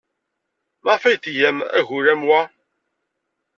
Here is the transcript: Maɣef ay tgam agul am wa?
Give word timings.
Maɣef 0.83 1.03
ay 1.05 1.17
tgam 1.17 1.57
agul 1.77 2.05
am 2.13 2.21
wa? 2.27 2.41